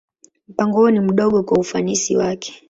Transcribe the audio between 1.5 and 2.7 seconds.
ufanisi wake.